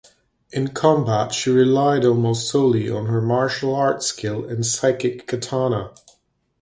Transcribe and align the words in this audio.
In 0.51 0.69
combat 0.69 1.31
she 1.31 1.51
relied 1.51 2.03
almost 2.05 2.49
solely 2.49 2.89
on 2.89 3.05
her 3.05 3.21
martial 3.21 3.75
arts 3.75 4.07
skill 4.07 4.43
and 4.49 4.65
psychic 4.65 5.27
katana. 5.27 5.93